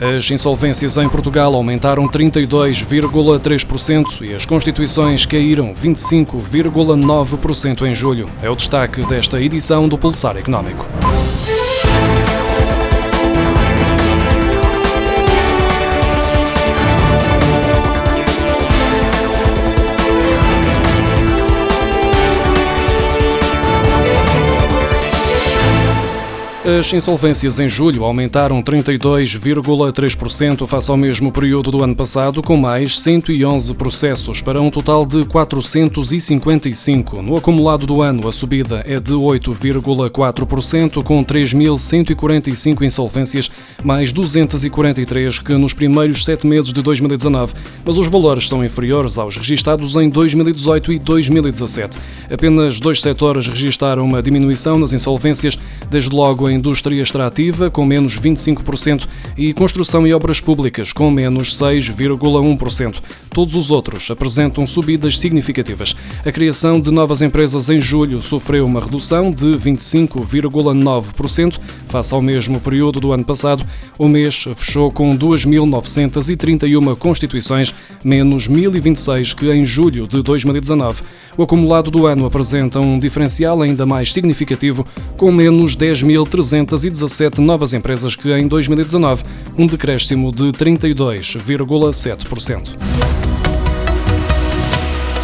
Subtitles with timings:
[0.00, 8.26] As insolvências em Portugal aumentaram 32,3% e as constituições caíram 25,9% em julho.
[8.42, 10.86] É o destaque desta edição do Pulsar Económico.
[26.62, 33.00] As insolvências em julho aumentaram 32,3% face ao mesmo período do ano passado, com mais
[33.00, 37.22] 111 processos, para um total de 455.
[37.22, 43.50] No acumulado do ano, a subida é de 8,4%, com 3.145 insolvências,
[43.82, 49.38] mais 243 que nos primeiros sete meses de 2019, mas os valores são inferiores aos
[49.38, 51.98] registados em 2018 e 2017.
[52.30, 55.58] Apenas dois setores registaram uma diminuição nas insolvências,
[55.90, 61.58] desde logo a indústria extrativa, com menos 25%, e construção e obras públicas, com menos
[61.58, 63.00] 6,1%.
[63.30, 65.96] Todos os outros apresentam subidas significativas.
[66.24, 72.60] A criação de novas empresas em julho sofreu uma redução de 25,9% face ao mesmo
[72.60, 73.66] período do ano passado.
[73.98, 81.02] O mês fechou com 2.931 constituições, menos 1.026 que em julho de 2019.
[81.40, 84.84] O acumulado do ano apresenta um diferencial ainda mais significativo,
[85.16, 89.24] com menos 10.317 novas empresas que em 2019,
[89.56, 93.29] um decréscimo de 32,7%.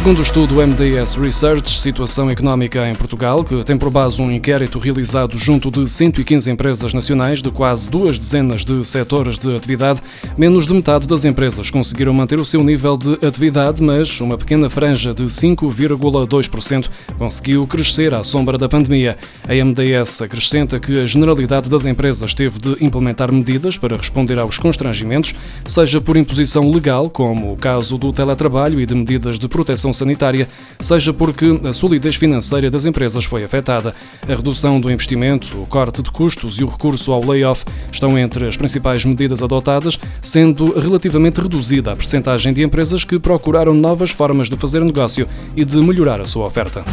[0.00, 4.78] Segundo o estudo MDS Research, Situação Económica em Portugal, que tem por base um inquérito
[4.78, 10.00] realizado junto de 115 empresas nacionais de quase duas dezenas de setores de atividade,
[10.38, 14.70] menos de metade das empresas conseguiram manter o seu nível de atividade, mas uma pequena
[14.70, 19.18] franja de 5,2% conseguiu crescer à sombra da pandemia.
[19.46, 24.56] A MDS acrescenta que a generalidade das empresas teve de implementar medidas para responder aos
[24.56, 25.34] constrangimentos,
[25.66, 30.48] seja por imposição legal, como o caso do teletrabalho e de medidas de proteção sanitária,
[30.78, 33.94] seja porque a solidez financeira das empresas foi afetada.
[34.28, 38.46] A redução do investimento, o corte de custos e o recurso ao layoff estão entre
[38.46, 44.48] as principais medidas adotadas, sendo relativamente reduzida a percentagem de empresas que procuraram novas formas
[44.48, 45.26] de fazer negócio
[45.56, 46.84] e de melhorar a sua oferta.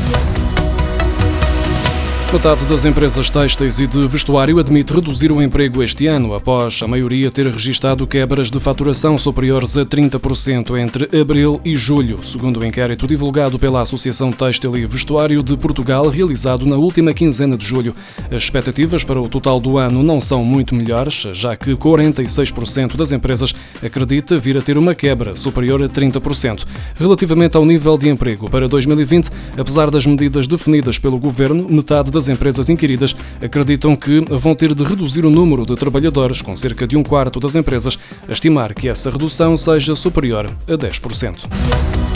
[2.31, 6.87] Metade das empresas têxteis e de vestuário admite reduzir o emprego este ano, após a
[6.87, 12.65] maioria ter registado quebras de faturação superiores a 30% entre abril e julho, segundo o
[12.65, 17.95] inquérito divulgado pela Associação Têxtil e Vestuário de Portugal, realizado na última quinzena de julho.
[18.29, 23.13] As expectativas para o total do ano não são muito melhores, já que 46% das
[23.13, 26.65] empresas acredita vir a ter uma quebra superior a 30%.
[26.95, 32.29] Relativamente ao nível de emprego para 2020, apesar das medidas definidas pelo governo, metade das
[32.29, 36.97] empresas inquiridas acreditam que vão ter de reduzir o número de trabalhadores, com cerca de
[36.97, 37.97] um quarto das empresas
[38.27, 42.06] a estimar que essa redução seja superior a 10%.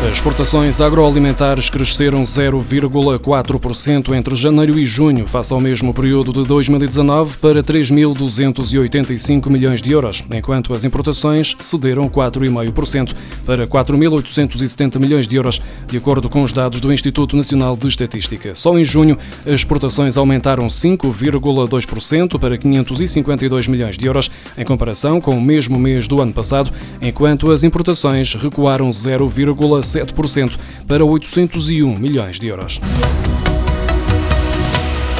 [0.00, 7.36] As exportações agroalimentares cresceram 0,4% entre janeiro e junho, face ao mesmo período de 2019,
[7.38, 13.12] para 3.285 milhões de euros, enquanto as importações cederam 4,5%
[13.44, 18.54] para 4.870 milhões de euros, de acordo com os dados do Instituto Nacional de Estatística.
[18.54, 25.36] Só em junho, as exportações aumentaram 5,2% para 552 milhões de euros, em comparação com
[25.36, 26.70] o mesmo mês do ano passado,
[27.02, 29.87] enquanto as importações recuaram 0,7%.
[29.92, 30.56] 7%
[30.86, 32.80] para 801 milhões de euros.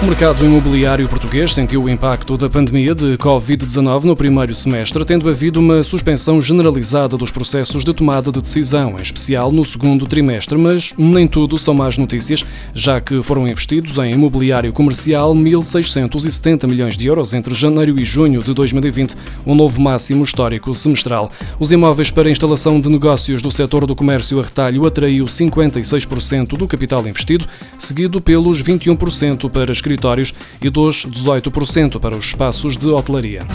[0.01, 5.29] O mercado imobiliário português sentiu o impacto da pandemia de Covid-19 no primeiro semestre, tendo
[5.29, 10.57] havido uma suspensão generalizada dos processos de tomada de decisão, em especial no segundo trimestre,
[10.57, 16.97] mas nem tudo são más notícias, já que foram investidos em imobiliário comercial 1.670 milhões
[16.97, 21.29] de euros entre janeiro e junho de 2020, um novo máximo histórico semestral.
[21.59, 26.69] Os imóveis para instalação de negócios do setor do comércio a retalho atraiu 56% do
[26.69, 32.89] capital investido, seguido pelos 21% para as escritórios e dos 18% para os espaços de
[32.89, 33.47] hotelaria.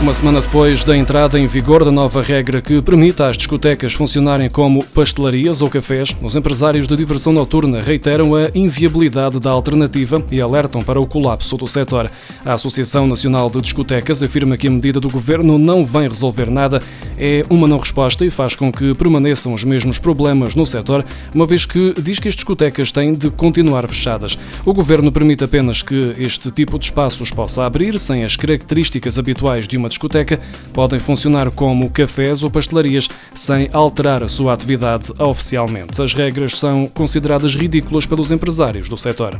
[0.00, 4.48] Uma semana depois da entrada em vigor da nova regra que permite às discotecas funcionarem
[4.48, 10.40] como pastelarias ou cafés, os empresários de diversão noturna reiteram a inviabilidade da alternativa e
[10.40, 12.08] alertam para o colapso do setor.
[12.44, 16.80] A Associação Nacional de Discotecas afirma que a medida do governo não vem resolver nada,
[17.18, 21.04] é uma não resposta e faz com que permaneçam os mesmos problemas no setor,
[21.34, 24.38] uma vez que diz que as discotecas têm de continuar fechadas.
[24.64, 29.66] O governo permite apenas que este tipo de espaços possa abrir sem as características habituais
[29.66, 30.38] de uma uma discoteca
[30.72, 36.00] podem funcionar como cafés ou pastelarias sem alterar a sua atividade oficialmente.
[36.00, 39.36] As regras são consideradas ridículas pelos empresários do setor.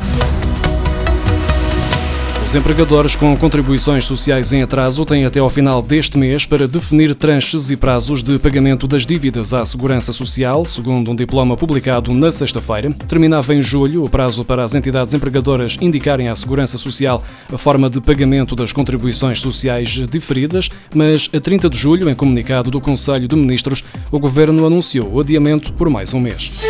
[2.48, 7.14] Os empregadores com contribuições sociais em atraso têm até ao final deste mês para definir
[7.14, 12.32] tranches e prazos de pagamento das dívidas à Segurança Social, segundo um diploma publicado na
[12.32, 12.90] sexta-feira.
[13.06, 17.22] Terminava em julho o prazo para as entidades empregadoras indicarem à Segurança Social
[17.52, 22.70] a forma de pagamento das contribuições sociais diferidas, mas a 30 de julho, em comunicado
[22.70, 26.62] do Conselho de Ministros, o Governo anunciou o adiamento por mais um mês.